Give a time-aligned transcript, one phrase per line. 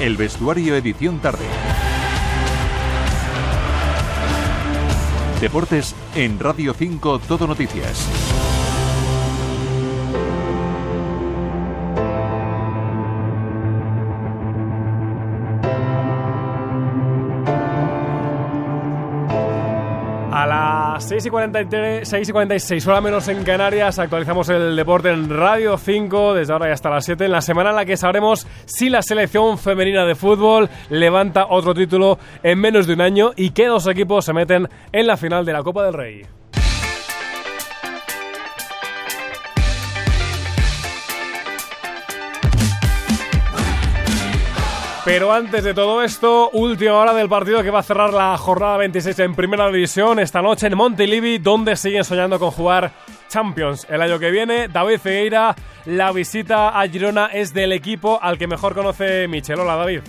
[0.00, 1.44] El vestuario edición tarde.
[5.42, 8.49] Deportes en Radio 5 Todo Noticias.
[20.94, 25.30] Las 6 y, 43, 6 y 46, hora menos en Canarias, actualizamos el deporte en
[25.30, 28.46] Radio 5 desde ahora y hasta las 7, en la semana en la que sabremos
[28.64, 33.50] si la selección femenina de fútbol levanta otro título en menos de un año y
[33.50, 36.39] qué dos equipos se meten en la final de la Copa del Rey.
[45.04, 48.76] Pero antes de todo esto, última hora del partido que va a cerrar la jornada
[48.76, 52.92] 26 en Primera División esta noche en Montilivi, donde siguen soñando con jugar
[53.28, 54.68] Champions el año que viene.
[54.68, 59.60] David Feira, la visita a Girona es del equipo al que mejor conoce Michel.
[59.60, 60.00] Hola David.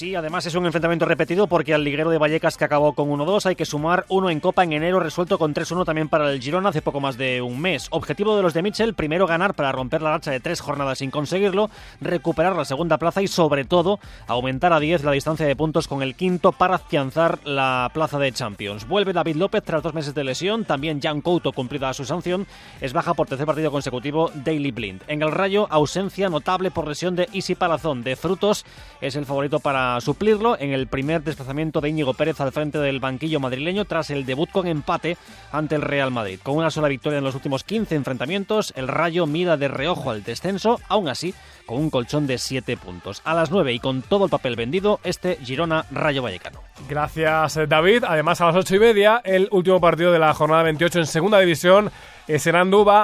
[0.00, 3.44] Sí, además es un enfrentamiento repetido porque al liguero de Vallecas que acabó con 1-2
[3.44, 6.70] hay que sumar uno en Copa en enero resuelto con 3-1 también para el Girona
[6.70, 7.86] hace poco más de un mes.
[7.90, 11.10] Objetivo de los de Mitchell, primero ganar para romper la racha de tres jornadas sin
[11.10, 11.68] conseguirlo,
[12.00, 16.00] recuperar la segunda plaza y sobre todo aumentar a 10 la distancia de puntos con
[16.02, 18.88] el quinto para afianzar la plaza de Champions.
[18.88, 22.46] Vuelve David López tras dos meses de lesión, también Jan Couto cumplida su sanción,
[22.80, 25.02] es baja por tercer partido consecutivo Daily Blind.
[25.08, 28.02] En el Rayo, ausencia notable por lesión de Isi Palazón.
[28.02, 28.64] De Frutos
[29.02, 33.00] es el favorito para suplirlo en el primer desplazamiento de Íñigo Pérez al frente del
[33.00, 35.16] banquillo madrileño tras el debut con empate
[35.52, 36.38] ante el Real Madrid.
[36.42, 40.22] Con una sola victoria en los últimos 15 enfrentamientos, el Rayo mira de reojo al
[40.22, 41.34] descenso, aún así
[41.66, 43.22] con un colchón de 7 puntos.
[43.24, 46.60] A las 9 y con todo el papel vendido, este Girona Rayo Vallecano.
[46.88, 48.04] Gracias David.
[48.06, 51.38] Además a las 8 y media, el último partido de la jornada 28 en segunda
[51.38, 51.90] división
[52.28, 52.56] es en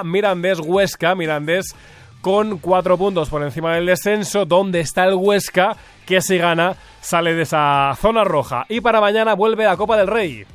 [0.05, 1.75] Mirandés Huesca, Mirandés
[2.27, 7.33] con cuatro puntos por encima del descenso, donde está el Huesca, que si gana sale
[7.33, 8.65] de esa zona roja.
[8.67, 10.45] Y para mañana vuelve la Copa del Rey.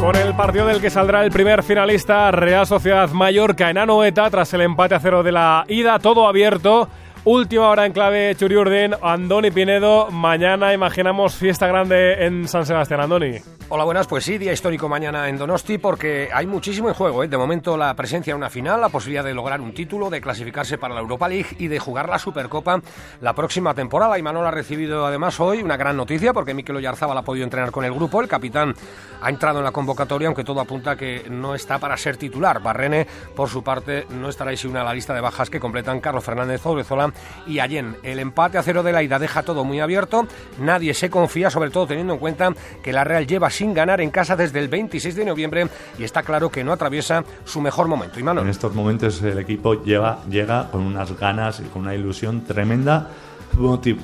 [0.00, 4.54] Con el partido del que saldrá el primer finalista, Real Sociedad Mallorca en Anoeta, tras
[4.54, 6.88] el empate a cero de la ida, todo abierto.
[7.30, 10.10] Última hora en clave Churiurden, Andoni Pinedo.
[10.10, 13.57] Mañana imaginamos fiesta grande en San Sebastián, Andoni.
[13.70, 14.06] Hola, buenas.
[14.06, 17.22] Pues sí, día histórico mañana en Donosti porque hay muchísimo en juego.
[17.22, 17.28] ¿eh?
[17.28, 20.78] De momento la presencia en una final, la posibilidad de lograr un título, de clasificarse
[20.78, 22.80] para la Europa League y de jugar la Supercopa
[23.20, 24.18] la próxima temporada.
[24.18, 27.70] Y Manol ha recibido además hoy una gran noticia porque Mikel Oyarzábal ha podido entrenar
[27.70, 28.22] con el grupo.
[28.22, 28.74] El capitán
[29.20, 32.62] ha entrado en la convocatoria, aunque todo apunta que no está para ser titular.
[32.62, 33.06] Barrene,
[33.36, 36.00] por su parte, no estará y se une a la lista de bajas que completan
[36.00, 37.12] Carlos Fernández Obrezola
[37.46, 37.98] y Allen.
[38.02, 40.26] El empate a cero de la ida deja todo muy abierto.
[40.58, 44.10] Nadie se confía, sobre todo teniendo en cuenta que la Real lleva sin ganar en
[44.10, 45.66] casa desde el 26 de noviembre
[45.98, 48.20] y está claro que no atraviesa su mejor momento.
[48.20, 53.08] Y En estos momentos el equipo llega con unas ganas y con una ilusión tremenda,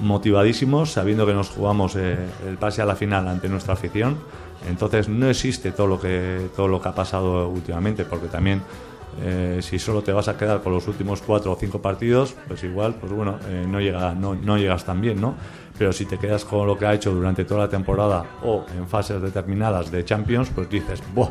[0.00, 2.16] motivadísimos, sabiendo que nos jugamos eh,
[2.48, 4.18] el pase a la final ante nuestra afición.
[4.68, 8.60] Entonces no existe todo lo que, todo lo que ha pasado últimamente, porque también
[9.22, 12.64] eh, si solo te vas a quedar con los últimos cuatro o cinco partidos, pues
[12.64, 15.34] igual, pues bueno, eh, no, llega, no, no llegas tan bien, ¿no?
[15.76, 18.86] pero si te quedas con lo que ha hecho durante toda la temporada o en
[18.86, 21.30] fases determinadas de Champions, pues dices, ¡buah!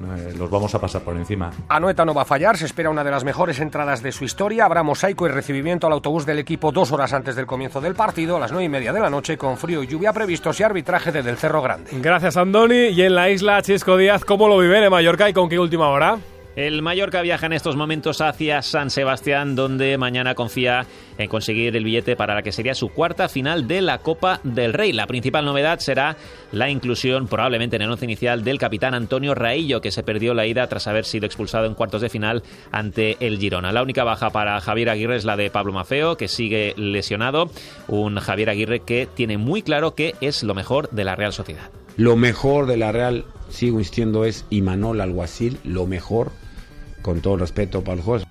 [0.00, 1.50] Eh, los vamos a pasar por encima.
[1.68, 4.64] Anoeta no va a fallar, se espera una de las mejores entradas de su historia.
[4.64, 8.36] Habrá mosaico y recibimiento al autobús del equipo dos horas antes del comienzo del partido,
[8.36, 11.12] a las nueve y media de la noche, con frío y lluvia previstos y arbitraje
[11.12, 11.90] desde el Cerro Grande.
[11.92, 12.88] Gracias, Andoni.
[12.88, 15.88] Y en la isla, Chisco Díaz, ¿cómo lo viven en Mallorca y con qué última
[15.90, 16.18] hora?
[16.60, 20.84] El Mallorca viaja en estos momentos hacia San Sebastián, donde mañana confía
[21.16, 24.74] en conseguir el billete para la que sería su cuarta final de la Copa del
[24.74, 24.92] Rey.
[24.92, 26.18] La principal novedad será
[26.52, 30.46] la inclusión, probablemente en el once inicial, del capitán Antonio Raillo, que se perdió la
[30.46, 33.72] ida tras haber sido expulsado en cuartos de final ante el Girona.
[33.72, 37.50] La única baja para Javier Aguirre es la de Pablo Mafeo, que sigue lesionado.
[37.88, 41.70] Un Javier Aguirre que tiene muy claro que es lo mejor de la Real Sociedad.
[41.96, 46.32] Lo mejor de la Real, sigo insistiendo, es Imanol Alguacil, lo mejor,
[47.02, 48.24] con todo respeto para el juez.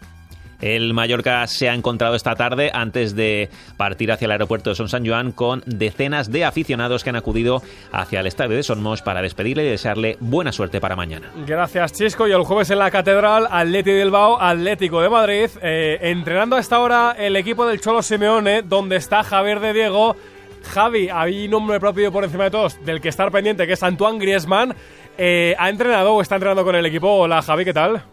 [0.61, 4.89] El Mallorca se ha encontrado esta tarde antes de partir hacia el aeropuerto de Son
[4.89, 7.61] San Joan con decenas de aficionados que han acudido
[7.93, 11.31] hacia el estadio de Sonmos para despedirle y desearle buena suerte para mañana.
[11.47, 12.27] Gracias, Chisco.
[12.27, 15.49] Y el jueves en la Catedral, Atleti Bilbao, Atlético de Madrid.
[15.61, 20.17] Eh, entrenando a esta hora el equipo del Cholo Simeone, donde está Javier de Diego.
[20.63, 23.83] Javi, hay un nombre propio por encima de todos del que estar pendiente, que es
[23.83, 24.75] Antoine Griezmann.
[25.17, 27.09] Eh, ¿Ha entrenado o está entrenando con el equipo?
[27.09, 28.03] Hola, Javi, ¿qué tal?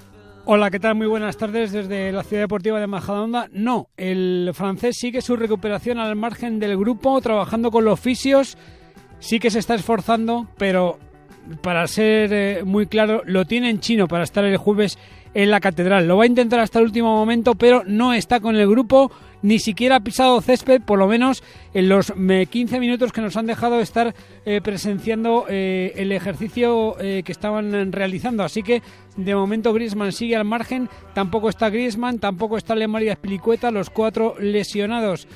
[0.49, 0.95] Hola, ¿qué tal?
[0.95, 3.49] Muy buenas tardes desde la ciudad deportiva de Majadahonda.
[3.51, 8.57] No, el francés sigue su recuperación al margen del grupo, trabajando con los fisios.
[9.19, 11.01] Sí que se está esforzando, pero
[11.61, 14.99] para ser eh, muy claro, lo tiene en chino para estar el jueves
[15.35, 16.09] en la catedral.
[16.09, 19.13] Lo va a intentar hasta el último momento, pero no está con el grupo,
[19.43, 21.43] ni siquiera ha pisado césped, por lo menos
[21.75, 24.15] en los 15 minutos que nos han dejado estar
[24.47, 28.45] eh, presenciando eh, el ejercicio que estaban realizando.
[28.45, 28.83] Así que
[29.17, 34.37] de momento Griezmann sigue al margen, tampoco está Griezmann, tampoco está Lemaria Espilicueta, los cuatro
[34.41, 35.29] lesionados.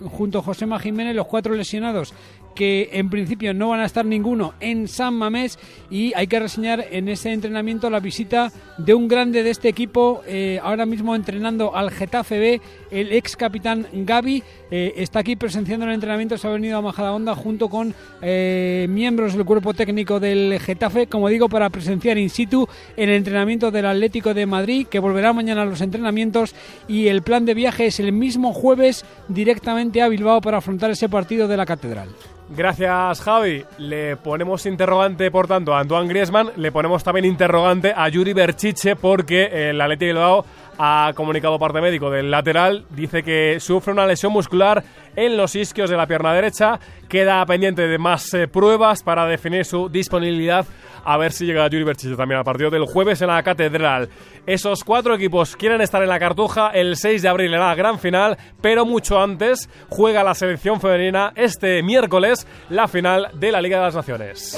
[0.00, 2.12] junto a Josema Jiménez, los cuatro lesionados
[2.54, 5.58] que en principio no van a estar ninguno en San Mamés
[5.90, 10.22] y hay que reseñar en ese entrenamiento la visita de un grande de este equipo,
[10.26, 12.60] eh, ahora mismo entrenando al Getafe B,
[12.90, 17.34] el ex capitán Gaby, eh, está aquí presenciando el entrenamiento, se ha venido a Majadahonda
[17.34, 22.66] junto con eh, miembros del cuerpo técnico del Getafe, como digo, para presenciar in situ
[22.96, 26.54] el entrenamiento del Atlético de Madrid, que volverá mañana a los entrenamientos
[26.88, 31.08] y el plan de viaje es el mismo jueves directamente a Bilbao para afrontar ese
[31.08, 32.08] partido de la Catedral.
[32.50, 33.64] Gracias, Javi.
[33.78, 36.50] Le ponemos interrogante, por tanto, a Antoine Griezmann.
[36.56, 40.44] Le ponemos también interrogante a Yuri Berchiche porque el Atleti Bilbao
[40.78, 42.84] ha comunicado parte médico del lateral.
[42.90, 44.82] Dice que sufre una lesión muscular
[45.16, 46.78] en los isquios de la pierna derecha.
[47.08, 50.66] Queda pendiente de más eh, pruebas para definir su disponibilidad.
[51.04, 54.08] A ver si llega Yuri Berchiche también al partido del jueves en la Catedral.
[54.46, 57.98] Esos cuatro equipos quieren estar en la Cartuja el 6 de abril en la gran
[57.98, 63.78] final, pero mucho antes juega la selección femenina este miércoles la final de la Liga
[63.78, 64.56] de las Naciones.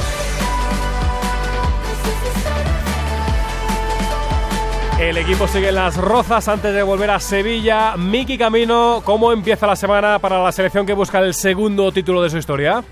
[4.98, 7.98] El equipo sigue en las rozas antes de volver a Sevilla.
[7.98, 12.31] Miki Camino, ¿cómo empieza la semana para la selección que busca el segundo título de
[12.31, 12.82] su historia?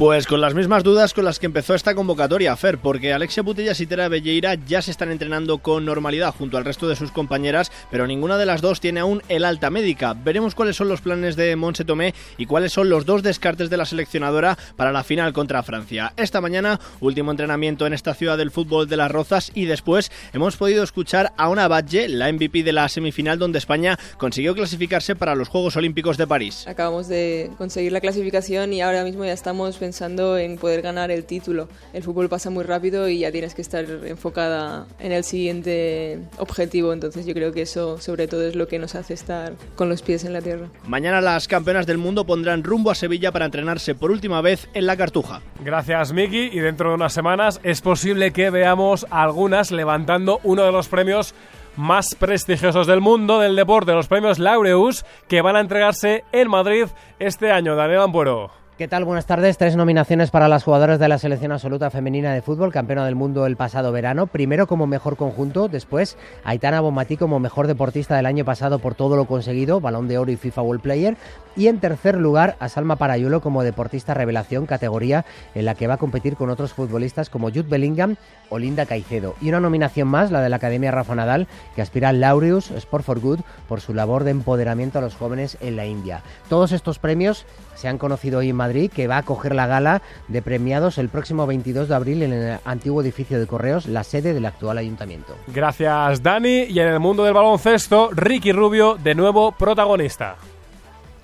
[0.00, 3.82] Pues con las mismas dudas con las que empezó esta convocatoria, Fer, porque Alexia Putellas
[3.82, 7.70] y Tera Belleira ya se están entrenando con normalidad junto al resto de sus compañeras,
[7.90, 10.14] pero ninguna de las dos tiene aún el alta médica.
[10.14, 13.76] Veremos cuáles son los planes de Monse Tomé y cuáles son los dos descartes de
[13.76, 16.14] la seleccionadora para la final contra Francia.
[16.16, 20.56] Esta mañana, último entrenamiento en esta ciudad del fútbol de las Rozas y después hemos
[20.56, 25.34] podido escuchar a una Badge, la MVP de la semifinal donde España consiguió clasificarse para
[25.34, 26.64] los Juegos Olímpicos de París.
[26.66, 29.89] Acabamos de conseguir la clasificación y ahora mismo ya estamos pensando
[30.38, 31.68] en poder ganar el título.
[31.92, 36.92] El fútbol pasa muy rápido y ya tienes que estar enfocada en el siguiente objetivo,
[36.92, 40.02] entonces yo creo que eso sobre todo es lo que nos hace estar con los
[40.02, 40.68] pies en la tierra.
[40.86, 44.86] Mañana las campeonas del mundo pondrán rumbo a Sevilla para entrenarse por última vez en
[44.86, 45.42] la Cartuja.
[45.64, 50.72] Gracias Miki y dentro de unas semanas es posible que veamos algunas levantando uno de
[50.72, 51.34] los premios
[51.76, 56.86] más prestigiosos del mundo del deporte, los premios Laureus, que van a entregarse en Madrid
[57.18, 57.76] este año.
[57.76, 58.59] Daniel Ampuero.
[58.80, 59.04] ¿Qué tal?
[59.04, 59.58] Buenas tardes.
[59.58, 63.44] Tres nominaciones para las jugadoras de la selección absoluta femenina de fútbol, campeona del mundo
[63.44, 64.26] el pasado verano.
[64.26, 69.16] Primero como mejor conjunto, después Aitana Bonmatí como mejor deportista del año pasado por todo
[69.16, 71.18] lo conseguido, balón de oro y FIFA World Player.
[71.56, 75.94] Y en tercer lugar a Salma Parayuelo como deportista revelación, categoría en la que va
[75.94, 78.16] a competir con otros futbolistas como Jude Bellingham
[78.48, 79.34] o Linda Caicedo.
[79.42, 83.04] Y una nominación más, la de la Academia Rafa Nadal, que aspira al Laureus Sport
[83.04, 86.22] for Good por su labor de empoderamiento a los jóvenes en la India.
[86.48, 87.44] Todos estos premios
[87.74, 91.08] se han conocido hoy en Madrid, que va a coger la gala de premiados el
[91.08, 95.36] próximo 22 de abril en el antiguo edificio de Correos, la sede del actual ayuntamiento.
[95.48, 96.64] Gracias, Dani.
[96.64, 100.36] Y en el mundo del baloncesto, Ricky Rubio, de nuevo protagonista.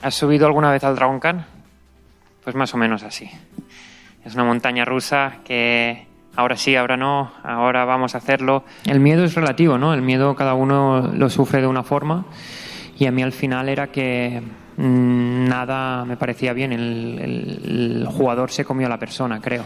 [0.02, 1.46] ¿Has subido alguna vez al Dragon Khan?
[2.44, 3.31] Pues más o menos así.
[4.25, 8.65] Es una montaña rusa que ahora sí, ahora no, ahora vamos a hacerlo.
[8.84, 9.94] El miedo es relativo, ¿no?
[9.94, 12.26] El miedo cada uno lo sufre de una forma
[12.98, 14.43] y a mí al final era que
[14.77, 19.65] nada me parecía bien, el, jugador se comió a la persona, creo.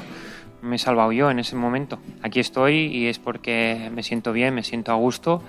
[0.62, 1.98] Me he salvado yo en ese momento.
[2.22, 5.42] Aquí estoy y es porque me siento bien, me siento a gusto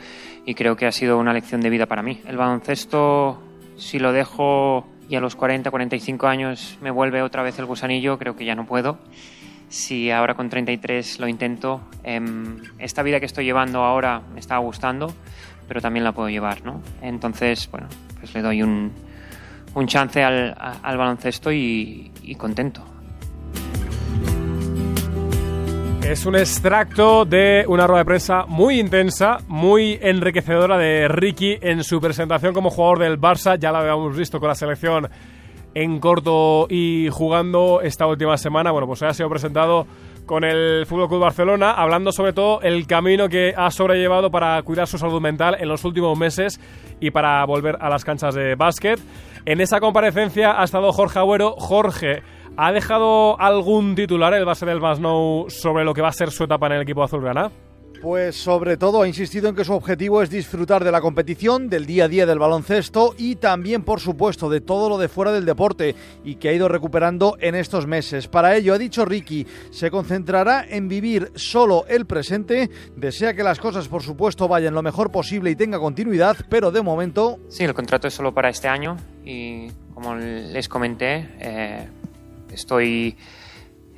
[0.46, 2.22] y creo que ha sido una lección de vida para mí.
[2.26, 3.42] El baloncesto,
[3.78, 8.18] si lo dejo y a los 40, 45 años me vuelve otra vez el gusanillo,
[8.18, 9.00] creo que ya no puedo
[9.72, 14.58] si ahora con 33 lo intento, em, esta vida que estoy llevando ahora me está
[14.58, 15.14] gustando,
[15.66, 16.82] pero también la puedo llevar, ¿no?
[17.02, 17.88] Entonces, bueno,
[18.20, 18.92] pues le doy un,
[19.74, 22.84] un chance al, al baloncesto y, y contento.
[26.04, 31.84] Es un extracto de una rueda de prensa muy intensa, muy enriquecedora de Ricky en
[31.84, 33.58] su presentación como jugador del Barça.
[33.58, 35.08] Ya la habíamos visto con la selección
[35.74, 38.72] en corto y jugando esta última semana.
[38.72, 39.88] Bueno, pues hoy ha sido presentado
[40.26, 44.88] con el Fútbol Club Barcelona, hablando sobre todo el camino que ha sobrellevado para cuidar
[44.88, 46.60] su salud mental en los últimos meses
[47.00, 49.00] y para volver a las canchas de básquet.
[49.44, 51.56] En esa comparecencia ha estado Jorge Agüero.
[51.58, 52.22] Jorge,
[52.58, 56.44] ¿ha dejado algún titular el base del Masnou sobre lo que va a ser su
[56.44, 57.52] etapa en el equipo azulgrana?
[58.04, 61.88] Pues sobre todo ha insistido en que su objetivo es disfrutar de la competición, del
[61.88, 65.46] día a día del baloncesto y también, por supuesto, de todo lo de fuera del
[65.46, 68.28] deporte y que ha ido recuperando en estos meses.
[68.28, 73.60] Para ello, ha dicho Ricky, se concentrará en vivir solo el presente, desea que las
[73.60, 77.40] cosas, por supuesto, vayan lo mejor posible y tenga continuidad, pero de momento...
[77.50, 81.88] Sí, el contrato es solo para este año y como les comenté, eh,
[82.52, 83.16] estoy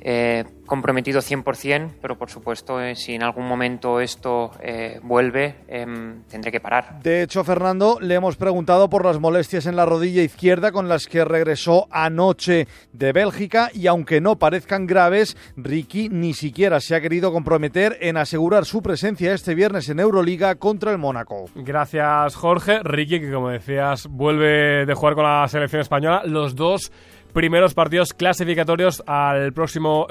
[0.00, 6.22] eh, comprometido 100%, pero por supuesto, eh, si en algún momento esto eh, vuelve, em,
[6.24, 7.00] tendré que parar.
[7.02, 11.06] De hecho, Fernando, le hemos preguntado por las molestias en la rodilla izquierda con las
[11.06, 17.00] que regresó anoche de Bélgica y aunque no parezcan graves, Ricky ni siquiera se ha
[17.00, 21.46] querido comprometer en asegurar su presencia este viernes en Euroliga contra el Mónaco.
[21.54, 22.80] Gracias, Jorge.
[22.82, 26.22] Ricky, que como decías, vuelve de jugar con la selección española.
[26.24, 26.90] Los dos
[27.34, 30.06] primeros partidos clasificatorios al próximo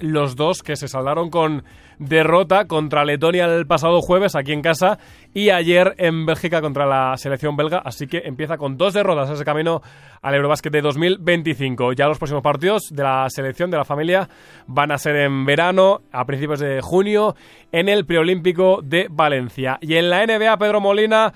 [0.00, 1.64] Los dos que se saldaron con
[1.98, 4.98] derrota contra Letonia el pasado jueves aquí en casa
[5.32, 9.44] y ayer en Bélgica contra la selección belga, así que empieza con dos derrotas ese
[9.44, 9.82] camino
[10.22, 11.92] al Eurobásquet de 2025.
[11.92, 14.28] Ya los próximos partidos de la selección de la familia
[14.66, 17.36] van a ser en verano, a principios de junio,
[17.72, 19.78] en el preolímpico de Valencia.
[19.80, 21.32] Y en la NBA, Pedro Molina,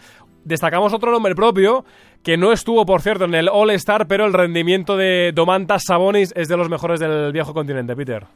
[0.49, 1.85] destacamos otro nombre propio
[2.23, 6.49] que no estuvo, por cierto, en el All-Star, pero el rendimiento de Domantas Sabonis es
[6.49, 8.27] de los mejores del viejo continente, Peter.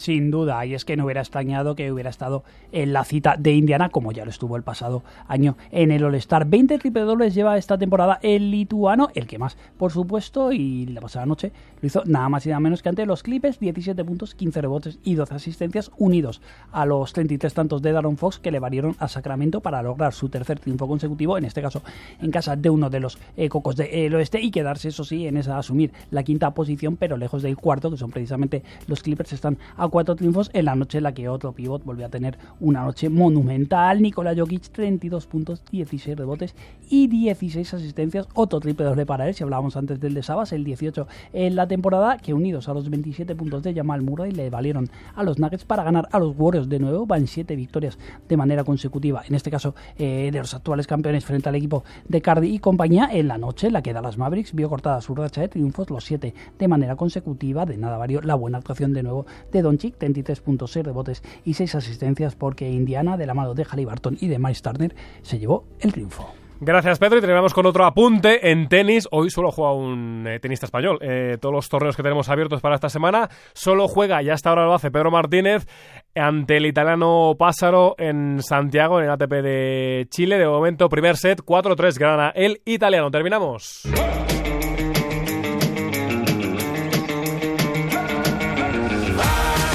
[0.00, 2.42] Sin duda, y es que no hubiera extrañado que hubiera estado
[2.72, 6.46] en la cita de Indiana, como ya lo estuvo el pasado año en el All-Star.
[6.46, 11.02] 20 triple dobles lleva esta temporada el lituano, el que más, por supuesto, y la
[11.02, 11.52] pasada noche
[11.82, 14.98] lo hizo nada más y nada menos que ante los Clippers, 17 puntos, 15 rebotes
[15.04, 16.40] y 12 asistencias, unidos
[16.72, 20.30] a los 33 tantos de Daron Fox que le valieron a Sacramento para lograr su
[20.30, 21.82] tercer triunfo consecutivo, en este caso
[22.22, 25.36] en casa de uno de los eh, cocos del oeste, y quedarse, eso sí, en
[25.36, 29.58] esa asumir la quinta posición, pero lejos del cuarto, que son precisamente los Clippers, están
[29.76, 32.84] a cuatro triunfos en la noche en la que otro pivot volvió a tener una
[32.84, 34.00] noche monumental.
[34.00, 36.54] Nikola Jokic, 32 puntos, 16 rebotes
[36.88, 38.28] y 16 asistencias.
[38.34, 41.66] Otro triple doble para él, si hablábamos antes del de Sabas, el 18 en la
[41.68, 45.64] temporada, que unidos a los 27 puntos de Jamal Murray le valieron a los Nuggets
[45.64, 47.06] para ganar a los Warriors de nuevo.
[47.06, 51.48] Van 7 victorias de manera consecutiva, en este caso eh, de los actuales campeones frente
[51.48, 53.08] al equipo de Cardi y compañía.
[53.12, 56.34] En la noche la que Dallas Mavericks vio cortada su racha de triunfos, los 7
[56.58, 57.66] de manera consecutiva.
[57.66, 62.36] De nada varió la buena actuación de nuevo de Doncic 33.6 rebotes y 6 asistencias
[62.36, 66.34] porque Indiana, de la mano de Halliburton y de Miles Turner, se llevó el triunfo.
[66.62, 67.16] Gracias, Pedro.
[67.16, 69.08] Y terminamos con otro apunte en tenis.
[69.10, 70.98] Hoy solo juega un eh, tenista español.
[71.00, 74.66] Eh, todos los torneos que tenemos abiertos para esta semana solo juega, y hasta ahora
[74.66, 75.66] lo hace Pedro Martínez,
[76.14, 80.36] ante el italiano Pásaro en Santiago, en el ATP de Chile.
[80.36, 83.10] De momento, primer set, 4-3, gana el italiano.
[83.10, 83.88] Terminamos.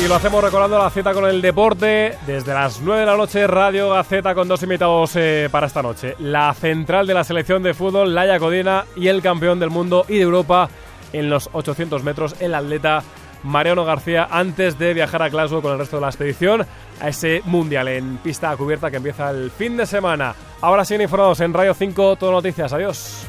[0.06, 3.48] Y lo hacemos recordando la cita con el deporte desde las 9 de la noche,
[3.48, 6.14] Radio Gaceta con dos invitados eh, para esta noche.
[6.20, 10.18] La central de la selección de fútbol, Laia Codina, y el campeón del mundo y
[10.18, 10.70] de Europa
[11.12, 13.02] en los 800 metros, el atleta
[13.42, 16.68] Mariano García, antes de viajar a Glasgow con el resto de la expedición
[17.02, 20.36] a ese mundial en pista cubierta que empieza el fin de semana.
[20.62, 22.72] Ahora siguen informados en Radio 5, todo noticias.
[22.74, 23.26] Adiós.